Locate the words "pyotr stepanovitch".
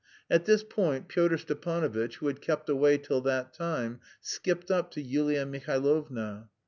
1.09-2.15